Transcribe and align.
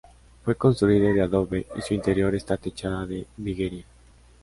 Fue 0.43 0.55
construida 0.55 1.13
de 1.13 1.21
adobe 1.21 1.67
y 1.77 1.81
su 1.83 1.93
interior 1.93 2.33
está 2.33 2.57
techado 2.57 3.05
de 3.05 3.27
viguería. 3.37 3.85